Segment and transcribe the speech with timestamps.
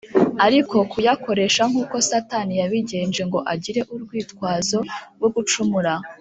[0.45, 4.79] ariko kuyakoresha nkuko Satani yabigenje, ngo agire urwitwazo
[5.15, 5.93] rwo gucumura